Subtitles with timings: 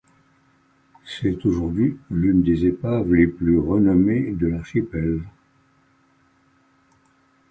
[1.05, 5.21] C'est aujourd'hui l'une des épaves les plus renommés de l'archipel.